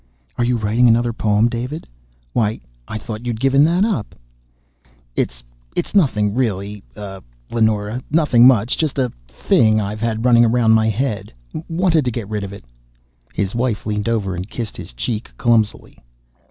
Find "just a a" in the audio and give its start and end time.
8.79-9.11